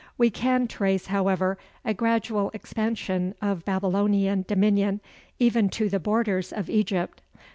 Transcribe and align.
We 0.17 0.31
can 0.31 0.67
trace, 0.67 1.05
however, 1.05 1.59
a 1.85 1.93
gradual 1.93 2.49
expansion 2.55 3.35
of 3.39 3.63
Babylonian 3.65 4.45
dominion, 4.47 4.99
even 5.37 5.69
to 5.77 5.89
the 5.89 5.99
borders 5.99 6.51
of 6.51 6.71
Egypt. 6.71 7.21